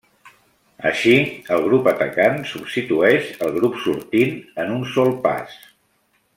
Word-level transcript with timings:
Així, 0.91 1.11
el 1.57 1.61
grup 1.65 1.89
atacant 1.91 2.39
substitueix 2.53 3.29
el 3.49 3.55
grup 3.61 3.79
sortint 3.87 4.35
en 4.65 4.77
un 4.79 4.85
sol 4.97 5.17
pas. 5.29 5.59